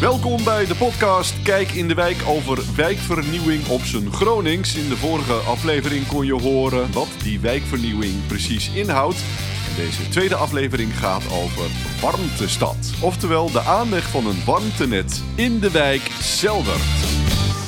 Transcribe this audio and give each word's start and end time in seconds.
Welkom 0.00 0.44
bij 0.44 0.66
de 0.66 0.74
podcast 0.74 1.42
Kijk 1.42 1.70
in 1.70 1.88
de 1.88 1.94
Wijk 1.94 2.16
over 2.26 2.58
wijkvernieuwing 2.76 3.68
op 3.68 3.80
zijn 3.80 4.12
Gronings. 4.12 4.74
In 4.74 4.88
de 4.88 4.96
vorige 4.96 5.32
aflevering 5.32 6.06
kon 6.06 6.26
je 6.26 6.34
horen 6.34 6.92
wat 6.92 7.08
die 7.22 7.40
wijkvernieuwing 7.40 8.26
precies 8.26 8.70
inhoudt. 8.74 9.24
En 9.68 9.76
deze 9.76 10.08
tweede 10.08 10.34
aflevering 10.34 10.98
gaat 10.98 11.24
over 11.32 11.70
warmtestad. 12.00 12.92
Oftewel 13.02 13.50
de 13.50 13.60
aanleg 13.60 14.08
van 14.08 14.26
een 14.26 14.44
warmtenet 14.44 15.22
in 15.34 15.60
de 15.60 15.70
wijk 15.70 16.02
Zeldert. 16.20 16.84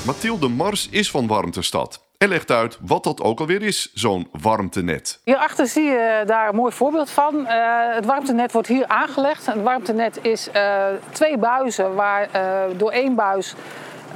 Mathilde 0.06 0.48
Mars 0.48 0.88
is 0.90 1.10
van 1.10 1.26
Warmtestad 1.26 2.07
en 2.18 2.28
legt 2.28 2.50
uit 2.50 2.78
wat 2.80 3.04
dat 3.04 3.20
ook 3.20 3.40
alweer 3.40 3.62
is, 3.62 3.90
zo'n 3.94 4.28
warmtenet. 4.40 5.20
Hierachter 5.24 5.66
zie 5.66 5.84
je 5.84 6.22
daar 6.26 6.48
een 6.48 6.54
mooi 6.54 6.72
voorbeeld 6.72 7.10
van. 7.10 7.34
Uh, 7.34 7.48
het 7.94 8.04
warmtenet 8.04 8.52
wordt 8.52 8.68
hier 8.68 8.86
aangelegd. 8.86 9.46
Een 9.46 9.62
warmtenet 9.62 10.18
is 10.22 10.48
uh, 10.54 10.86
twee 11.12 11.38
buizen 11.38 11.94
waar 11.94 12.28
uh, 12.34 12.78
door 12.78 12.90
één 12.90 13.14
buis 13.14 13.54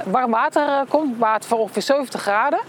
warm 0.05 0.31
water 0.31 0.85
komt, 0.89 1.17
water 1.17 1.49
van 1.49 1.57
ongeveer 1.57 1.81
70 1.81 2.21
graden. 2.21 2.59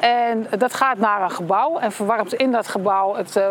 En 0.00 0.46
dat 0.58 0.74
gaat 0.74 0.98
naar 0.98 1.22
een 1.22 1.30
gebouw 1.30 1.78
en 1.78 1.92
verwarmt 1.92 2.34
in 2.34 2.52
dat 2.52 2.68
gebouw 2.68 3.14
het, 3.14 3.36
uh, 3.36 3.44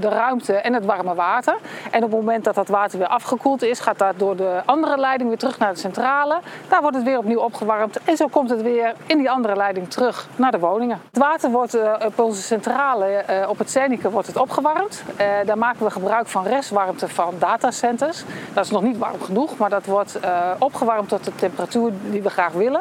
de 0.00 0.08
ruimte 0.08 0.52
en 0.52 0.72
het 0.74 0.84
warme 0.84 1.14
water. 1.14 1.56
En 1.90 2.04
op 2.04 2.10
het 2.10 2.20
moment 2.20 2.44
dat 2.44 2.54
dat 2.54 2.68
water 2.68 2.98
weer 2.98 3.08
afgekoeld 3.08 3.62
is, 3.62 3.80
gaat 3.80 3.98
dat 3.98 4.14
door 4.16 4.36
de 4.36 4.60
andere 4.64 4.98
leiding 4.98 5.28
weer 5.28 5.38
terug 5.38 5.58
naar 5.58 5.72
de 5.72 5.78
centrale. 5.78 6.38
Daar 6.68 6.80
wordt 6.80 6.96
het 6.96 7.04
weer 7.04 7.18
opnieuw 7.18 7.40
opgewarmd 7.40 7.98
en 8.04 8.16
zo 8.16 8.26
komt 8.26 8.50
het 8.50 8.62
weer 8.62 8.92
in 9.06 9.18
die 9.18 9.30
andere 9.30 9.56
leiding 9.56 9.90
terug 9.90 10.28
naar 10.36 10.50
de 10.50 10.58
woningen. 10.58 11.00
Het 11.10 11.18
water 11.18 11.50
wordt 11.50 11.74
uh, 11.74 11.92
op 12.04 12.18
onze 12.18 12.42
centrale, 12.42 13.24
op 13.48 13.58
het 13.58 13.70
Zernike, 13.70 14.10
wordt 14.10 14.26
het 14.26 14.36
opgewarmd. 14.36 15.02
daar 15.44 15.58
maken 15.58 15.84
we 15.84 15.90
gebruik 15.90 16.26
van 16.26 16.46
restwarmte 16.46 17.08
van 17.08 17.34
datacenters. 17.38 18.24
Dat 18.52 18.64
is 18.64 18.70
nog 18.70 18.82
niet 18.82 18.98
warm 18.98 19.22
genoeg, 19.22 19.56
maar 19.56 19.70
dat 19.70 19.86
wordt 19.86 20.18
opgewarmd 20.58 21.08
tot 21.08 21.24
de 21.24 21.34
temperatuur 21.34 21.92
die 22.10 22.22
we 22.22 22.30
graag 22.30 22.52
willen. 22.52 22.80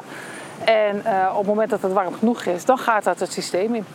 En 0.65 0.95
uh, 1.05 1.29
op 1.31 1.37
het 1.37 1.47
moment 1.47 1.69
dat 1.69 1.81
het 1.81 1.91
warm 1.91 2.13
genoeg 2.13 2.43
is, 2.43 2.65
dan 2.65 2.77
gaat 2.77 3.03
dat 3.03 3.19
het 3.19 3.31
systeem 3.31 3.75
in. 3.75 3.85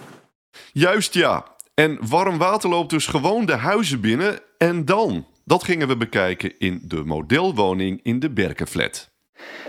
Juist 0.73 1.15
ja. 1.15 1.45
En 1.75 1.99
warm 2.09 2.39
water 2.39 2.69
loopt 2.69 2.91
dus 2.91 3.07
gewoon 3.07 3.47
de 3.47 3.57
huizen 3.57 4.01
binnen. 4.01 4.41
En 4.59 4.85
dan? 4.85 5.27
Dat 5.45 5.65
gingen 5.65 5.89
we 5.89 5.97
bekijken 5.97 6.59
in 6.59 6.81
de 6.83 7.05
modelwoning 7.05 8.01
in 8.03 8.19
de 8.19 8.31
Berkenflat. 8.31 9.11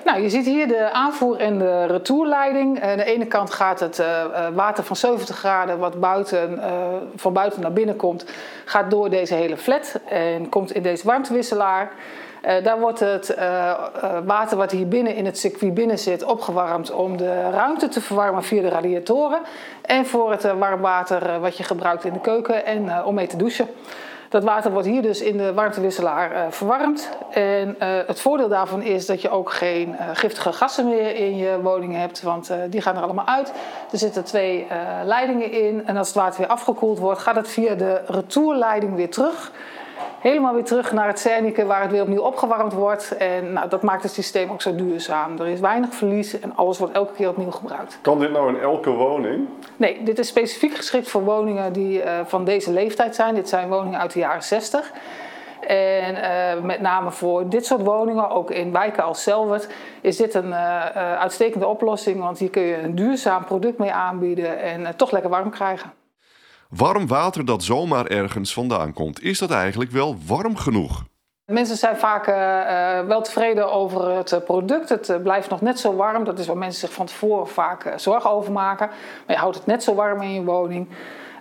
Nou, 0.05 0.21
je 0.21 0.29
ziet 0.29 0.45
hier 0.45 0.67
de 0.67 0.91
aanvoer- 0.91 1.37
en 1.37 1.57
de 1.57 1.85
retourleiding. 1.85 2.81
Aan 2.81 2.97
de 2.97 3.03
ene 3.03 3.25
kant 3.25 3.51
gaat 3.51 3.79
het 3.79 3.99
uh, 3.99 4.25
water 4.53 4.83
van 4.83 4.95
70 4.95 5.37
graden, 5.37 5.79
wat 5.79 5.99
buiten, 5.99 6.59
van 7.15 7.33
buiten 7.33 7.61
naar 7.61 7.73
binnen 7.73 7.95
komt, 7.95 8.25
gaat 8.65 8.91
door 8.91 9.09
deze 9.09 9.33
hele 9.33 9.57
flat 9.57 9.99
en 10.09 10.49
komt 10.49 10.71
in 10.71 10.81
deze 10.81 11.05
warmtewisselaar. 11.05 11.91
Uh, 12.45 12.63
daar 12.63 12.79
wordt 12.79 12.99
het 12.99 13.35
water 14.25 14.57
wat 14.57 14.71
hier 14.71 14.87
binnen 14.87 15.15
in 15.15 15.25
het 15.25 15.37
circuit 15.37 15.73
binnen 15.73 15.99
zit 15.99 16.23
opgewarmd 16.23 16.91
om 16.91 17.17
de 17.17 17.49
ruimte 17.51 17.87
te 17.87 18.01
verwarmen 18.01 18.43
via 18.43 18.61
de 18.61 18.69
radiatoren. 18.69 19.39
En 19.81 20.05
voor 20.05 20.31
het 20.31 20.43
warm 20.43 20.81
water 20.81 21.39
wat 21.39 21.57
je 21.57 21.63
gebruikt 21.63 22.05
in 22.05 22.13
de 22.13 22.21
keuken 22.21 22.65
en 22.65 23.03
om 23.05 23.15
mee 23.15 23.27
te 23.27 23.37
douchen. 23.37 23.67
Dat 24.29 24.43
water 24.43 24.71
wordt 24.71 24.87
hier 24.87 25.01
dus 25.01 25.21
in 25.21 25.37
de 25.37 25.53
warmtewisselaar 25.53 26.53
verwarmd. 26.53 27.09
En 27.31 27.75
het 27.79 28.19
voordeel 28.19 28.47
daarvan 28.47 28.81
is 28.81 29.05
dat 29.05 29.21
je 29.21 29.29
ook 29.29 29.51
geen 29.51 29.95
giftige 30.13 30.53
gassen 30.53 30.87
meer 30.87 31.15
in 31.15 31.37
je 31.37 31.59
woning 31.61 31.95
hebt, 31.95 32.21
want 32.21 32.51
die 32.69 32.81
gaan 32.81 32.95
er 32.95 33.01
allemaal 33.01 33.27
uit. 33.27 33.53
Er 33.91 33.97
zitten 33.97 34.23
twee 34.23 34.67
leidingen 35.03 35.51
in 35.51 35.87
en 35.87 35.97
als 35.97 36.07
het 36.07 36.17
water 36.17 36.39
weer 36.39 36.49
afgekoeld 36.49 36.99
wordt, 36.99 37.19
gaat 37.19 37.35
het 37.35 37.47
via 37.47 37.75
de 37.75 38.01
retourleiding 38.05 38.95
weer 38.95 39.09
terug 39.09 39.51
helemaal 40.19 40.53
weer 40.53 40.63
terug 40.63 40.91
naar 40.91 41.07
het 41.07 41.19
Zernike 41.19 41.65
waar 41.65 41.81
het 41.81 41.91
weer 41.91 42.01
opnieuw 42.01 42.21
opgewarmd 42.21 42.73
wordt. 42.73 43.17
En 43.17 43.53
nou, 43.53 43.69
dat 43.69 43.81
maakt 43.81 44.03
het 44.03 44.11
systeem 44.11 44.51
ook 44.51 44.61
zo 44.61 44.75
duurzaam. 44.75 45.39
Er 45.39 45.47
is 45.47 45.59
weinig 45.59 45.93
verlies 45.93 46.39
en 46.39 46.55
alles 46.55 46.77
wordt 46.77 46.93
elke 46.93 47.13
keer 47.13 47.29
opnieuw 47.29 47.51
gebruikt. 47.51 47.99
Kan 48.01 48.19
dit 48.19 48.31
nou 48.31 48.49
in 48.49 48.59
elke 48.59 48.89
woning? 48.89 49.47
Nee, 49.77 50.03
dit 50.03 50.19
is 50.19 50.27
specifiek 50.27 50.75
geschikt 50.75 51.09
voor 51.09 51.23
woningen 51.23 51.73
die 51.73 52.03
uh, 52.03 52.19
van 52.25 52.45
deze 52.45 52.71
leeftijd 52.71 53.15
zijn. 53.15 53.35
Dit 53.35 53.49
zijn 53.49 53.69
woningen 53.69 53.99
uit 53.99 54.13
de 54.13 54.19
jaren 54.19 54.43
60. 54.43 54.91
En 55.67 56.15
uh, 56.15 56.63
met 56.63 56.81
name 56.81 57.11
voor 57.11 57.49
dit 57.49 57.65
soort 57.65 57.81
woningen, 57.81 58.29
ook 58.29 58.51
in 58.51 58.71
wijken 58.71 59.03
als 59.03 59.23
Selwert, 59.23 59.67
is 60.01 60.17
dit 60.17 60.33
een 60.33 60.49
uh, 60.49 60.85
uitstekende 60.95 61.67
oplossing. 61.67 62.19
Want 62.19 62.39
hier 62.39 62.49
kun 62.49 62.61
je 62.61 62.77
een 62.77 62.95
duurzaam 62.95 63.45
product 63.45 63.77
mee 63.77 63.91
aanbieden 63.91 64.59
en 64.59 64.95
toch 64.95 65.11
lekker 65.11 65.29
warm 65.29 65.49
krijgen. 65.49 65.98
Warm 66.75 67.07
water 67.07 67.45
dat 67.45 67.63
zomaar 67.63 68.05
ergens 68.05 68.53
vandaan 68.53 68.93
komt, 68.93 69.21
is 69.21 69.39
dat 69.39 69.51
eigenlijk 69.51 69.91
wel 69.91 70.15
warm 70.25 70.55
genoeg? 70.55 71.03
Mensen 71.45 71.77
zijn 71.77 71.97
vaak 71.97 72.27
uh, 72.27 73.07
wel 73.07 73.21
tevreden 73.21 73.71
over 73.71 74.09
het 74.09 74.41
product. 74.45 74.89
Het 74.89 75.09
uh, 75.09 75.17
blijft 75.17 75.49
nog 75.49 75.61
net 75.61 75.79
zo 75.79 75.95
warm. 75.95 76.23
Dat 76.23 76.39
is 76.39 76.47
waar 76.47 76.57
mensen 76.57 76.79
zich 76.79 76.93
van 76.93 77.05
tevoren 77.05 77.47
vaak 77.47 77.85
uh, 77.85 77.93
zorgen 77.97 78.29
over 78.29 78.51
maken. 78.51 78.87
Maar 78.87 79.35
je 79.35 79.41
houdt 79.41 79.55
het 79.55 79.65
net 79.65 79.83
zo 79.83 79.95
warm 79.95 80.21
in 80.21 80.33
je 80.33 80.43
woning. 80.43 80.87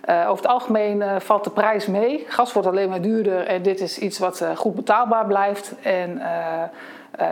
over 0.07 0.35
het 0.35 0.47
algemeen 0.47 1.21
valt 1.21 1.43
de 1.43 1.49
prijs 1.49 1.85
mee. 1.85 2.25
Gas 2.27 2.53
wordt 2.53 2.67
alleen 2.67 2.89
maar 2.89 3.01
duurder 3.01 3.45
en 3.45 3.61
dit 3.61 3.79
is 3.79 3.97
iets 3.97 4.19
wat 4.19 4.45
goed 4.55 4.75
betaalbaar 4.75 5.25
blijft. 5.25 5.73
En 5.81 6.21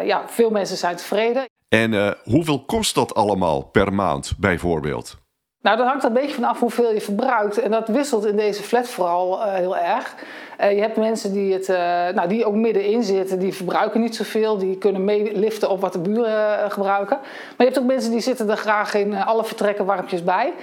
ja, 0.03 0.24
veel 0.28 0.50
mensen 0.50 0.78
zijn 0.78 0.96
tevreden. 0.96 1.46
En 1.69 2.18
hoeveel 2.24 2.66
kost 2.66 2.96
dat 2.96 3.16
allemaal 3.16 3.62
per 3.62 3.94
maand 3.94 4.34
bijvoorbeeld? 4.40 5.18
Nou, 5.62 5.78
dat 5.78 5.88
hangt 5.88 6.03
er 6.03 6.09
een 6.09 6.16
beetje 6.16 6.34
vanaf 6.34 6.59
hoeveel 6.59 6.94
je 6.94 7.01
verbruikt. 7.01 7.57
En 7.57 7.72
dat 7.72 7.88
wisselt 7.88 8.25
in 8.25 8.35
deze 8.35 8.63
flat 8.63 8.90
vooral 8.90 9.40
uh, 9.40 9.53
heel 9.53 9.78
erg. 9.78 10.16
Uh, 10.62 10.72
je 10.72 10.81
hebt 10.81 10.97
mensen 10.97 11.34
die, 11.34 11.53
het, 11.53 11.68
uh, 11.69 11.75
nou, 12.16 12.28
die 12.28 12.45
ook 12.45 12.53
middenin 12.53 13.03
zitten, 13.03 13.40
die 13.40 13.53
verbruiken 13.53 14.01
niet 14.01 14.16
zoveel. 14.16 14.57
Die 14.57 14.78
kunnen 14.78 15.03
meeliften 15.03 15.69
op 15.69 15.81
wat 15.81 15.94
de 15.94 16.00
buren 16.00 16.72
gebruiken. 16.72 17.17
Maar 17.17 17.56
je 17.57 17.63
hebt 17.63 17.79
ook 17.79 17.85
mensen 17.85 18.12
die 18.12 18.19
zitten 18.19 18.50
er 18.50 18.57
graag 18.57 18.94
in 18.94 19.16
alle 19.16 19.44
vertrekken 19.46 19.85
warmpjes 19.85 20.23
bij. 20.23 20.53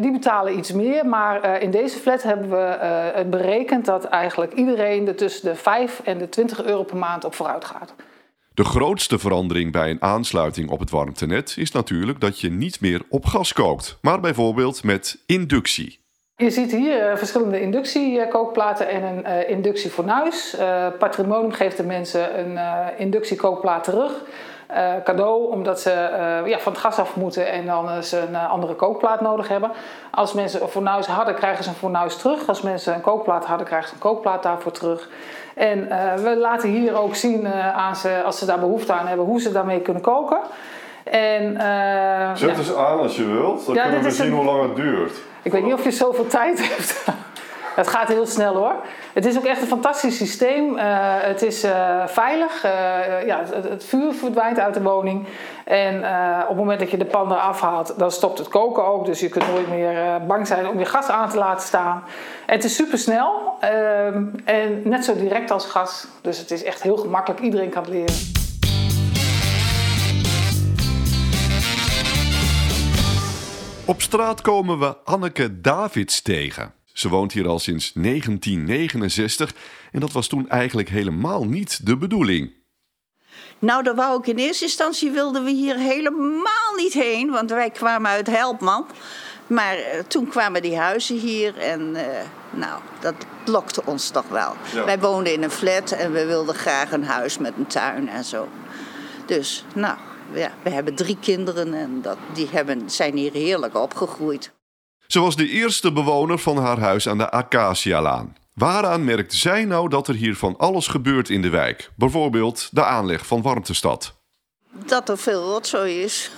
die 0.00 0.12
betalen 0.12 0.58
iets 0.58 0.72
meer, 0.72 1.06
maar 1.06 1.62
in 1.62 1.70
deze 1.70 1.98
flat 1.98 2.22
hebben 2.22 2.50
we 2.50 2.76
het 3.14 3.30
berekend 3.30 3.84
dat 3.84 4.04
eigenlijk 4.04 4.52
iedereen 4.52 5.08
er 5.08 5.16
tussen 5.16 5.48
de 5.48 5.54
5 5.54 6.00
en 6.04 6.18
de 6.18 6.28
20 6.28 6.64
euro 6.64 6.82
per 6.82 6.96
maand 6.96 7.24
op 7.24 7.34
vooruit 7.34 7.64
gaat. 7.64 7.94
De 8.58 8.64
grootste 8.64 9.18
verandering 9.18 9.72
bij 9.72 9.90
een 9.90 10.02
aansluiting 10.02 10.70
op 10.70 10.80
het 10.80 10.90
warmtenet 10.90 11.54
is 11.58 11.70
natuurlijk 11.70 12.20
dat 12.20 12.40
je 12.40 12.50
niet 12.50 12.80
meer 12.80 13.02
op 13.08 13.26
gas 13.26 13.52
kookt, 13.52 13.98
maar 14.00 14.20
bijvoorbeeld 14.20 14.84
met 14.84 15.18
inductie. 15.26 16.00
Je 16.36 16.50
ziet 16.50 16.72
hier 16.72 17.10
uh, 17.10 17.16
verschillende 17.16 17.60
inductiekookplaten 17.60 18.88
en 18.88 19.02
een 19.02 19.24
uh, 19.26 19.50
inductiefornuis. 19.50 20.56
Uh, 20.58 20.86
Patrimonium 20.98 21.52
geeft 21.52 21.76
de 21.76 21.82
mensen 21.82 22.38
een 22.38 22.58
inductiekookplaat 22.96 23.84
terug. 23.84 24.12
cadeau, 25.04 25.50
omdat 25.50 25.80
ze 25.80 25.90
ja, 26.46 26.58
van 26.58 26.72
het 26.72 26.80
gas 26.80 26.98
af 26.98 27.16
moeten 27.16 27.50
en 27.50 27.66
dan 27.66 28.02
ze 28.02 28.18
een 28.18 28.36
andere 28.36 28.74
kookplaat 28.74 29.20
nodig 29.20 29.48
hebben. 29.48 29.70
Als 30.10 30.32
mensen 30.32 30.62
een 30.62 30.68
fornuis 30.68 31.06
hadden, 31.06 31.34
krijgen 31.34 31.64
ze 31.64 31.70
een 31.70 31.76
fornuis 31.76 32.16
terug. 32.16 32.48
Als 32.48 32.62
mensen 32.62 32.94
een 32.94 33.00
kookplaat 33.00 33.44
hadden, 33.44 33.66
krijgen 33.66 33.88
ze 33.88 33.94
een 33.94 34.00
kookplaat 34.00 34.42
daarvoor 34.42 34.72
terug. 34.72 35.08
En 35.58 35.78
uh, 35.78 36.14
we 36.14 36.36
laten 36.36 36.68
hier 36.68 37.00
ook 37.00 37.14
zien 37.14 37.40
uh, 37.40 37.76
aan 37.76 37.96
ze, 37.96 38.22
als 38.22 38.38
ze 38.38 38.46
daar 38.46 38.58
behoefte 38.58 38.92
aan 38.92 39.06
hebben, 39.06 39.26
hoe 39.26 39.40
ze 39.40 39.52
daarmee 39.52 39.80
kunnen 39.80 40.02
koken. 40.02 40.38
En, 41.04 41.42
uh, 41.52 42.30
Zet 42.34 42.50
ja. 42.50 42.56
eens 42.56 42.74
aan 42.74 42.98
als 42.98 43.16
je 43.16 43.24
wilt, 43.24 43.66
dan 43.66 43.74
ja, 43.74 43.82
kunnen 43.82 44.02
we 44.02 44.10
zien 44.10 44.26
een... 44.26 44.32
hoe 44.32 44.44
lang 44.44 44.62
het 44.62 44.76
duurt. 44.76 45.12
Ik 45.42 45.52
weet 45.52 45.64
niet 45.64 45.72
of 45.72 45.84
je 45.84 45.90
zoveel 45.90 46.26
tijd 46.40 46.68
hebt. 46.68 47.04
het 47.74 47.88
gaat 47.88 48.08
heel 48.08 48.26
snel 48.26 48.54
hoor. 48.54 48.74
Het 49.12 49.26
is 49.26 49.36
ook 49.36 49.44
echt 49.44 49.60
een 49.60 49.66
fantastisch 49.66 50.16
systeem. 50.16 50.76
Uh, 50.76 50.82
het 51.20 51.42
is 51.42 51.64
uh, 51.64 52.06
veilig. 52.06 52.62
Ja, 53.26 53.42
het, 53.52 53.68
het, 53.68 53.84
vuur 53.84 54.12
verdwijnt 54.12 54.58
uit 54.58 54.74
de 54.74 54.82
woning. 54.82 55.26
En 55.68 55.96
op 56.42 56.48
het 56.48 56.56
moment 56.56 56.80
dat 56.80 56.90
je 56.90 56.96
de 56.96 57.04
pan 57.04 57.32
eraf 57.32 57.60
haalt, 57.60 57.94
dan 57.98 58.10
stopt 58.10 58.38
het 58.38 58.48
koken 58.48 58.86
ook. 58.86 59.06
Dus 59.06 59.20
je 59.20 59.28
kunt 59.28 59.46
nooit 59.48 59.68
meer 59.68 60.26
bang 60.26 60.46
zijn 60.46 60.68
om 60.68 60.78
je 60.78 60.84
gas 60.84 61.08
aan 61.08 61.28
te 61.28 61.38
laten 61.38 61.66
staan. 61.66 62.02
Het 62.46 62.64
is 62.64 62.74
super 62.74 62.98
snel 62.98 63.56
ehm, 63.60 64.24
en 64.44 64.80
net 64.84 65.04
zo 65.04 65.16
direct 65.16 65.50
als 65.50 65.66
gas. 65.66 66.06
Dus 66.22 66.38
het 66.38 66.50
is 66.50 66.62
echt 66.62 66.82
heel 66.82 66.96
gemakkelijk. 66.96 67.40
Iedereen 67.40 67.70
kan 67.70 67.82
het 67.82 67.90
leren. 67.90 68.14
Op 73.84 74.02
straat 74.02 74.40
komen 74.40 74.78
we 74.78 74.96
Anneke 75.04 75.60
Davids 75.60 76.22
tegen. 76.22 76.72
Ze 76.92 77.08
woont 77.08 77.32
hier 77.32 77.48
al 77.48 77.58
sinds 77.58 77.92
1969 77.92 79.54
en 79.92 80.00
dat 80.00 80.12
was 80.12 80.26
toen 80.26 80.48
eigenlijk 80.48 80.88
helemaal 80.88 81.44
niet 81.44 81.86
de 81.86 81.96
bedoeling. 81.96 82.57
Nou, 83.58 83.82
daar 83.82 83.94
wou 83.94 84.18
ik 84.18 84.26
in 84.26 84.36
eerste 84.36 84.64
instantie 84.64 85.10
wilden 85.10 85.44
we 85.44 85.50
hier 85.50 85.76
helemaal 85.76 86.74
niet 86.76 86.92
heen, 86.92 87.30
want 87.30 87.50
wij 87.50 87.70
kwamen 87.70 88.10
uit 88.10 88.26
Helpman. 88.26 88.86
Maar 89.46 89.76
uh, 89.78 89.84
toen 90.08 90.28
kwamen 90.28 90.62
die 90.62 90.78
huizen 90.78 91.16
hier 91.16 91.58
en 91.58 91.80
uh, 91.94 92.02
nou, 92.50 92.80
dat 93.00 93.14
lokte 93.44 93.82
ons 93.84 94.10
toch 94.10 94.28
wel. 94.28 94.54
Ja. 94.74 94.84
Wij 94.84 94.98
woonden 94.98 95.32
in 95.32 95.42
een 95.42 95.50
flat 95.50 95.90
en 95.90 96.12
we 96.12 96.26
wilden 96.26 96.54
graag 96.54 96.92
een 96.92 97.04
huis 97.04 97.38
met 97.38 97.52
een 97.56 97.66
tuin 97.66 98.08
en 98.08 98.24
zo. 98.24 98.48
Dus, 99.26 99.64
nou, 99.74 99.96
ja, 100.32 100.50
we 100.62 100.70
hebben 100.70 100.94
drie 100.94 101.18
kinderen 101.20 101.74
en 101.74 102.02
dat, 102.02 102.16
die 102.32 102.48
hebben, 102.50 102.90
zijn 102.90 103.16
hier 103.16 103.32
heerlijk 103.32 103.76
opgegroeid. 103.76 104.52
Ze 105.06 105.20
was 105.20 105.36
de 105.36 105.48
eerste 105.48 105.92
bewoner 105.92 106.38
van 106.38 106.56
haar 106.56 106.78
huis 106.78 107.08
aan 107.08 107.18
de 107.18 107.30
Acacialaan. 107.30 108.36
Waaraan 108.58 109.04
merkt 109.04 109.34
zij 109.34 109.64
nou 109.64 109.88
dat 109.88 110.08
er 110.08 110.14
hier 110.14 110.36
van 110.36 110.56
alles 110.56 110.86
gebeurt 110.86 111.30
in 111.30 111.42
de 111.42 111.48
wijk? 111.48 111.90
Bijvoorbeeld 111.94 112.68
de 112.72 112.84
aanleg 112.84 113.26
van 113.26 113.42
warmtestad. 113.42 114.16
Dat 114.70 115.08
er 115.08 115.18
veel 115.18 115.42
rotzooi 115.42 116.02
is. 116.02 116.30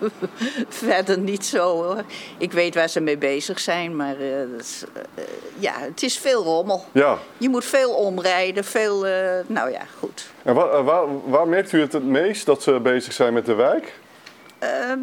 Verder 0.68 1.18
niet 1.18 1.46
zo 1.46 1.82
hoor. 1.82 2.04
Ik 2.38 2.52
weet 2.52 2.74
waar 2.74 2.88
ze 2.88 3.00
mee 3.00 3.18
bezig 3.18 3.60
zijn, 3.60 3.96
maar 3.96 4.20
uh, 4.20 4.58
is, 4.58 4.84
uh, 4.96 5.24
ja, 5.58 5.72
het 5.76 6.02
is 6.02 6.18
veel 6.18 6.42
rommel. 6.42 6.84
Ja. 6.92 7.18
Je 7.38 7.48
moet 7.48 7.64
veel 7.64 7.90
omrijden, 7.90 8.64
veel. 8.64 9.06
Uh, 9.06 9.12
nou 9.46 9.70
ja, 9.70 9.82
goed. 9.98 10.26
En 10.42 10.54
waar, 10.54 10.84
waar, 10.84 11.30
waar, 11.30 11.48
merkt 11.48 11.72
u 11.72 11.80
het 11.80 11.92
het 11.92 12.04
meest 12.04 12.46
dat 12.46 12.62
ze 12.62 12.80
bezig 12.80 13.12
zijn 13.12 13.32
met 13.32 13.46
de 13.46 13.54
wijk? 13.54 13.98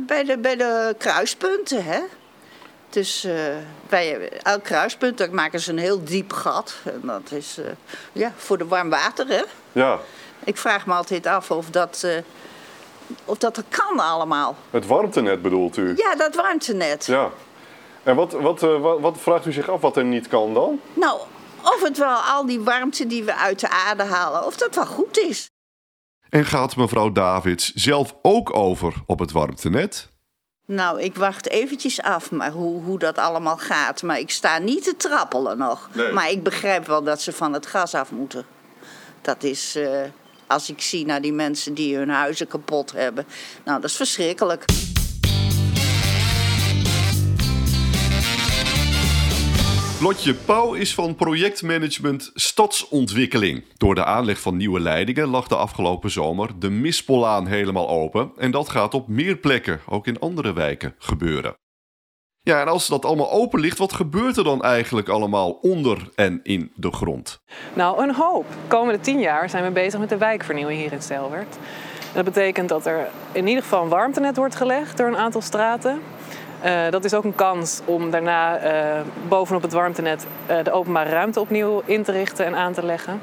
bij, 0.07 0.23
de, 0.23 0.37
bij 0.37 0.55
de 0.55 0.95
kruispunten, 0.97 1.83
hè? 1.83 1.99
Dus 2.91 3.27
bij 3.89 4.29
elk 4.29 4.63
kruispunt 4.63 5.17
daar 5.17 5.33
maken 5.33 5.59
ze 5.59 5.71
een 5.71 5.77
heel 5.77 6.03
diep 6.03 6.33
gat. 6.33 6.75
En 6.83 7.01
dat 7.03 7.31
is 7.31 7.59
ja, 8.11 8.33
voor 8.35 8.57
de 8.57 8.67
warm 8.67 8.89
water, 8.89 9.27
hè? 9.27 9.41
Ja. 9.71 9.99
Ik 10.43 10.57
vraag 10.57 10.85
me 10.85 10.93
altijd 10.93 11.25
af 11.25 11.51
of 11.51 11.69
dat 11.69 12.05
of 13.25 13.37
dat 13.37 13.57
er 13.57 13.63
kan 13.69 13.99
allemaal. 13.99 14.55
Het 14.69 14.85
warmtenet 14.85 15.41
bedoelt 15.41 15.77
u? 15.77 15.93
Ja, 15.95 16.15
dat 16.15 16.35
warmtenet. 16.35 17.05
Ja. 17.05 17.29
En 18.03 18.15
wat, 18.15 18.31
wat, 18.31 18.63
uh, 18.63 18.81
wat, 18.81 18.99
wat, 18.99 19.17
vraagt 19.19 19.45
u 19.45 19.51
zich 19.51 19.69
af 19.69 19.81
wat 19.81 19.97
er 19.97 20.03
niet 20.03 20.27
kan 20.27 20.53
dan? 20.53 20.79
Nou, 20.93 21.19
of 21.63 21.81
het 21.83 21.97
wel 21.97 22.15
al 22.15 22.45
die 22.45 22.61
warmte 22.61 23.07
die 23.07 23.23
we 23.23 23.35
uit 23.35 23.59
de 23.59 23.69
aarde 23.69 24.03
halen, 24.03 24.45
of 24.45 24.57
dat 24.57 24.75
wel 24.75 24.85
goed 24.85 25.17
is. 25.17 25.49
En 26.29 26.45
gaat 26.45 26.75
mevrouw 26.75 27.11
Davids 27.11 27.71
zelf 27.73 28.15
ook 28.21 28.55
over 28.55 28.93
op 29.05 29.19
het 29.19 29.31
warmtenet? 29.31 30.10
Nou, 30.71 31.01
ik 31.01 31.15
wacht 31.15 31.49
eventjes 31.49 32.01
af 32.01 32.31
maar 32.31 32.51
hoe, 32.51 32.83
hoe 32.83 32.99
dat 32.99 33.17
allemaal 33.17 33.57
gaat. 33.57 34.03
Maar 34.03 34.19
ik 34.19 34.29
sta 34.29 34.57
niet 34.57 34.83
te 34.83 34.97
trappelen 34.97 35.57
nog. 35.57 35.89
Nee. 35.93 36.11
Maar 36.11 36.29
ik 36.29 36.43
begrijp 36.43 36.85
wel 36.85 37.03
dat 37.03 37.21
ze 37.21 37.31
van 37.31 37.53
het 37.53 37.65
gas 37.65 37.93
af 37.93 38.11
moeten. 38.11 38.45
Dat 39.21 39.43
is... 39.43 39.75
Uh, 39.75 40.01
als 40.47 40.69
ik 40.69 40.81
zie 40.81 41.05
naar 41.05 41.21
die 41.21 41.33
mensen 41.33 41.73
die 41.73 41.95
hun 41.95 42.09
huizen 42.09 42.47
kapot 42.47 42.91
hebben. 42.91 43.25
Nou, 43.63 43.81
dat 43.81 43.89
is 43.89 43.95
verschrikkelijk. 43.95 44.65
Lotje 50.01 50.33
Pauw 50.33 50.73
is 50.73 50.93
van 50.93 51.15
projectmanagement 51.15 52.31
Stadsontwikkeling. 52.33 53.63
Door 53.77 53.95
de 53.95 54.05
aanleg 54.05 54.39
van 54.39 54.57
nieuwe 54.57 54.79
leidingen 54.79 55.27
lag 55.27 55.47
de 55.47 55.55
afgelopen 55.55 56.11
zomer 56.11 56.59
de 56.59 56.69
Mispollaan 56.69 57.47
helemaal 57.47 57.89
open. 57.89 58.31
En 58.37 58.51
dat 58.51 58.69
gaat 58.69 58.93
op 58.93 59.07
meer 59.07 59.35
plekken, 59.35 59.79
ook 59.89 60.07
in 60.07 60.19
andere 60.19 60.53
wijken, 60.53 60.95
gebeuren. 60.97 61.53
Ja, 62.39 62.61
en 62.61 62.67
als 62.67 62.87
dat 62.87 63.05
allemaal 63.05 63.31
open 63.31 63.59
ligt, 63.59 63.77
wat 63.77 63.93
gebeurt 63.93 64.37
er 64.37 64.43
dan 64.43 64.63
eigenlijk 64.63 65.09
allemaal 65.09 65.51
onder 65.51 66.09
en 66.15 66.39
in 66.43 66.71
de 66.75 66.91
grond? 66.91 67.39
Nou, 67.73 68.03
een 68.03 68.15
hoop. 68.15 68.45
De 68.49 68.67
komende 68.67 68.99
tien 68.99 69.19
jaar 69.19 69.49
zijn 69.49 69.63
we 69.63 69.71
bezig 69.71 69.99
met 69.99 70.09
de 70.09 70.17
wijkvernieuwing 70.17 70.79
hier 70.79 70.93
in 70.93 71.01
Stelwert. 71.01 71.57
Dat 72.13 72.25
betekent 72.25 72.69
dat 72.69 72.85
er 72.85 73.07
in 73.31 73.47
ieder 73.47 73.63
geval 73.63 73.83
een 73.83 73.89
warmtenet 73.89 74.37
wordt 74.37 74.55
gelegd 74.55 74.97
door 74.97 75.07
een 75.07 75.17
aantal 75.17 75.41
straten. 75.41 76.01
Uh, 76.65 76.89
dat 76.89 77.03
is 77.03 77.13
ook 77.13 77.23
een 77.23 77.35
kans 77.35 77.81
om 77.85 78.11
daarna 78.11 78.63
uh, 78.63 79.01
bovenop 79.27 79.61
het 79.61 79.73
warmtenet 79.73 80.25
uh, 80.49 80.55
de 80.63 80.71
openbare 80.71 81.09
ruimte 81.09 81.39
opnieuw 81.39 81.81
in 81.85 82.03
te 82.03 82.11
richten 82.11 82.45
en 82.45 82.55
aan 82.55 82.73
te 82.73 82.85
leggen. 82.85 83.21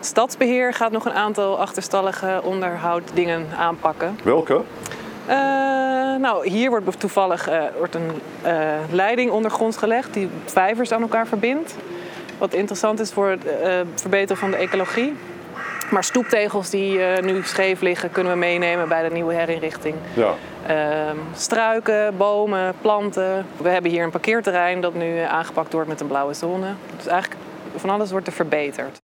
Stadsbeheer 0.00 0.74
gaat 0.74 0.92
nog 0.92 1.04
een 1.04 1.12
aantal 1.12 1.58
achterstallige 1.58 2.40
onderhouddingen 2.44 3.46
aanpakken. 3.58 4.18
Welke? 4.22 4.60
Uh, 5.28 5.34
nou, 6.20 6.48
hier 6.48 6.70
wordt 6.70 7.00
toevallig 7.00 7.50
uh, 7.50 7.62
wordt 7.78 7.94
een 7.94 8.10
uh, 8.46 8.52
leiding 8.90 9.30
ondergronds 9.30 9.76
gelegd 9.76 10.14
die 10.14 10.28
vijvers 10.44 10.92
aan 10.92 11.02
elkaar 11.02 11.26
verbindt. 11.26 11.76
Wat 12.38 12.52
interessant 12.52 13.00
is 13.00 13.10
voor 13.12 13.28
het 13.28 13.44
verbeteren 13.94 14.36
van 14.36 14.50
de 14.50 14.56
ecologie. 14.56 15.16
Maar 15.92 16.04
stoeptegels 16.04 16.70
die 16.70 16.98
nu 16.98 17.42
scheef 17.42 17.80
liggen, 17.80 18.10
kunnen 18.10 18.32
we 18.32 18.38
meenemen 18.38 18.88
bij 18.88 19.08
de 19.08 19.14
nieuwe 19.14 19.34
herinrichting. 19.34 19.94
Ja. 20.16 20.34
Ehm, 20.66 21.16
struiken, 21.34 22.16
bomen, 22.16 22.74
planten. 22.80 23.46
We 23.56 23.68
hebben 23.68 23.90
hier 23.90 24.04
een 24.04 24.10
parkeerterrein 24.10 24.80
dat 24.80 24.94
nu 24.94 25.18
aangepakt 25.18 25.72
wordt 25.72 25.88
met 25.88 26.00
een 26.00 26.06
blauwe 26.06 26.34
zone. 26.34 26.74
Dus 26.96 27.06
eigenlijk 27.06 27.40
van 27.76 27.90
alles 27.90 28.10
wordt 28.10 28.26
er 28.26 28.32
verbeterd. 28.32 29.00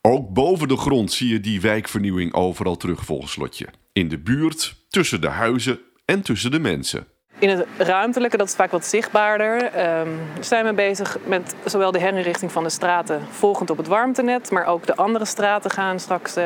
Ook 0.00 0.28
boven 0.28 0.68
de 0.68 0.76
grond 0.76 1.12
zie 1.12 1.28
je 1.28 1.40
die 1.40 1.60
wijkvernieuwing 1.60 2.34
overal 2.34 2.76
terug 2.76 3.04
volgens 3.04 3.36
Lotje. 3.36 3.66
In 3.92 4.08
de 4.08 4.18
buurt, 4.18 4.74
tussen 4.88 5.20
de 5.20 5.28
huizen 5.28 5.80
en 6.04 6.22
tussen 6.22 6.50
de 6.50 6.58
mensen. 6.58 7.06
In 7.38 7.48
het 7.48 7.66
ruimtelijke, 7.76 8.36
dat 8.36 8.46
is 8.46 8.54
vaak 8.54 8.70
wat 8.70 8.84
zichtbaarder, 8.84 9.70
um, 10.00 10.20
zijn 10.40 10.64
we 10.64 10.72
bezig 10.72 11.16
met 11.24 11.54
zowel 11.64 11.92
de 11.92 11.98
herinrichting 11.98 12.52
van 12.52 12.62
de 12.62 12.70
straten 12.70 13.20
volgend 13.30 13.70
op 13.70 13.76
het 13.76 13.86
warmtenet, 13.86 14.50
maar 14.50 14.66
ook 14.66 14.86
de 14.86 14.96
andere 14.96 15.24
straten 15.24 15.70
gaan 15.70 16.00
straks 16.00 16.36
uh, 16.36 16.44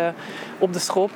op 0.58 0.72
de 0.72 0.78
schop. 0.78 1.10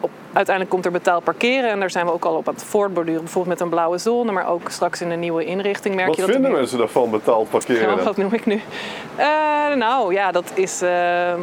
Op, 0.00 0.10
uiteindelijk 0.32 0.68
komt 0.68 0.84
er 0.84 0.92
betaald 0.92 1.24
parkeren 1.24 1.70
en 1.70 1.80
daar 1.80 1.90
zijn 1.90 2.06
we 2.06 2.12
ook 2.12 2.24
al 2.24 2.34
op 2.34 2.48
aan 2.48 2.54
het 2.54 2.64
voortborduren. 2.64 3.20
Bijvoorbeeld 3.20 3.58
met 3.58 3.66
een 3.66 3.72
blauwe 3.72 3.98
zone, 3.98 4.32
maar 4.32 4.48
ook 4.48 4.70
straks 4.70 5.00
in 5.00 5.10
een 5.10 5.20
nieuwe 5.20 5.44
inrichting. 5.44 5.94
Merk 5.94 6.08
wat 6.08 6.16
je 6.16 6.24
vinden 6.24 6.42
dat 6.42 6.50
mensen 6.50 6.78
daarvan 6.78 7.10
betaald 7.10 7.50
parkeren? 7.50 7.96
Ja, 7.96 8.02
wat 8.02 8.16
noem 8.16 8.34
ik 8.34 8.46
nu? 8.46 8.60
Uh, 9.18 9.74
nou 9.74 10.12
ja, 10.12 10.32
dat 10.32 10.52
is 10.54 10.82
uh, 10.82 11.34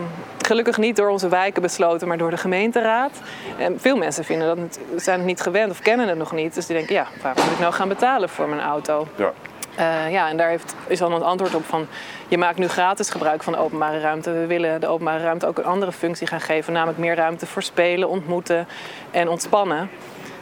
gelukkig 0.45 0.77
niet 0.77 0.95
door 0.95 1.09
onze 1.09 1.27
wijken 1.27 1.61
besloten, 1.61 2.07
maar 2.07 2.17
door 2.17 2.29
de 2.29 2.37
gemeenteraad. 2.37 3.11
En 3.57 3.79
veel 3.79 3.97
mensen 3.97 4.23
vinden 4.23 4.47
dat 4.47 4.79
zijn 4.95 5.17
het 5.17 5.27
niet 5.27 5.41
gewend 5.41 5.71
of 5.71 5.79
kennen 5.79 6.07
het 6.07 6.17
nog 6.17 6.31
niet. 6.31 6.55
Dus 6.55 6.65
die 6.65 6.75
denken, 6.75 6.95
ja, 6.95 7.07
waarom 7.21 7.43
moet 7.43 7.53
ik 7.53 7.59
nou 7.59 7.73
gaan 7.73 7.87
betalen 7.87 8.29
voor 8.29 8.47
mijn 8.47 8.61
auto? 8.61 9.07
Ja. 9.15 9.33
Uh, 9.79 10.11
ja, 10.11 10.29
en 10.29 10.37
daar 10.37 10.49
heeft, 10.49 10.75
is 10.87 10.99
dan 10.99 11.13
het 11.13 11.23
antwoord 11.23 11.55
op 11.55 11.65
van... 11.65 11.87
je 12.27 12.37
maakt 12.37 12.57
nu 12.57 12.67
gratis 12.67 13.09
gebruik 13.09 13.43
van 13.43 13.53
de 13.53 13.59
openbare 13.59 13.99
ruimte. 13.99 14.31
We 14.31 14.45
willen 14.45 14.81
de 14.81 14.87
openbare 14.87 15.23
ruimte 15.23 15.47
ook 15.47 15.57
een 15.57 15.65
andere 15.65 15.91
functie 15.91 16.27
gaan 16.27 16.41
geven. 16.41 16.73
Namelijk 16.73 16.97
meer 16.99 17.15
ruimte 17.15 17.45
voor 17.45 17.63
spelen, 17.63 18.09
ontmoeten 18.09 18.67
en 19.11 19.29
ontspannen. 19.29 19.89